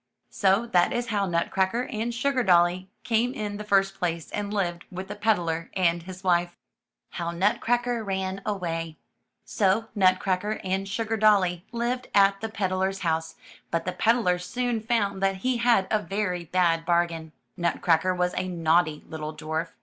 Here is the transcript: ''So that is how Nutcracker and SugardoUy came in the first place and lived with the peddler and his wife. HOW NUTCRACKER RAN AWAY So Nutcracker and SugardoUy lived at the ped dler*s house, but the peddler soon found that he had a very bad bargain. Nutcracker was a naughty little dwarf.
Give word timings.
''So 0.31 0.65
that 0.65 0.91
is 0.91 1.09
how 1.09 1.27
Nutcracker 1.27 1.83
and 1.83 2.11
SugardoUy 2.11 2.87
came 3.03 3.35
in 3.35 3.57
the 3.57 3.63
first 3.63 3.93
place 3.99 4.31
and 4.31 4.51
lived 4.51 4.83
with 4.89 5.09
the 5.09 5.15
peddler 5.15 5.69
and 5.75 6.01
his 6.01 6.23
wife. 6.23 6.55
HOW 7.11 7.29
NUTCRACKER 7.29 8.03
RAN 8.03 8.41
AWAY 8.43 8.97
So 9.45 9.89
Nutcracker 9.93 10.59
and 10.63 10.87
SugardoUy 10.87 11.61
lived 11.71 12.07
at 12.15 12.41
the 12.41 12.49
ped 12.49 12.71
dler*s 12.71 13.01
house, 13.01 13.35
but 13.69 13.85
the 13.85 13.91
peddler 13.93 14.39
soon 14.39 14.79
found 14.81 15.21
that 15.21 15.35
he 15.45 15.57
had 15.57 15.85
a 15.91 15.99
very 15.99 16.45
bad 16.45 16.83
bargain. 16.83 17.31
Nutcracker 17.55 18.15
was 18.15 18.33
a 18.33 18.47
naughty 18.47 19.03
little 19.07 19.35
dwarf. 19.35 19.67